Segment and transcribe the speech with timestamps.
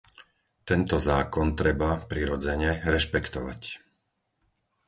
[0.69, 3.61] Tento zákon treba, prirodzene, rešpektovať.